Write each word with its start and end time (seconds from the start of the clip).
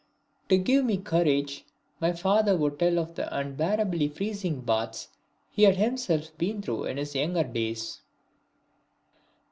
To 0.49 0.57
give 0.57 0.83
me 0.83 0.97
courage 0.97 1.63
my 1.99 2.11
father 2.11 2.57
would 2.57 2.79
tell 2.79 2.97
of 2.97 3.13
the 3.13 3.31
unbearably 3.37 4.07
freezing 4.07 4.61
baths 4.61 5.09
he 5.51 5.61
had 5.61 5.75
himself 5.77 6.35
been 6.39 6.59
through 6.63 6.85
in 6.85 6.97
his 6.97 7.13
younger 7.13 7.43
days. 7.43 8.01